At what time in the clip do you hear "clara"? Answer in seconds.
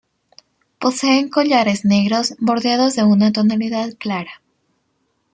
3.99-4.41